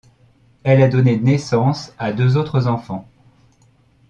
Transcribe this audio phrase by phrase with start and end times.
[0.63, 3.07] Elle a donné naissance à deux autres enfants.